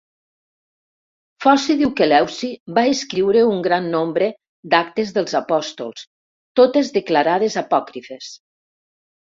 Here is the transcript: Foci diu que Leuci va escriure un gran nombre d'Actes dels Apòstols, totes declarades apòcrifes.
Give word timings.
Foci 1.43 1.75
diu 1.81 1.91
que 1.99 2.07
Leuci 2.07 2.49
va 2.79 2.85
escriure 2.93 3.43
un 3.49 3.61
gran 3.69 3.91
nombre 3.97 4.31
d'Actes 4.73 5.13
dels 5.19 5.37
Apòstols, 5.43 6.09
totes 6.61 6.93
declarades 7.01 7.63
apòcrifes. 7.67 8.35